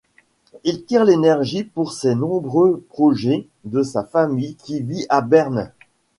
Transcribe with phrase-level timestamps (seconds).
[0.63, 5.71] Il tire l'énergie pour ses nombreux projets de sa famille qui vit à Berne.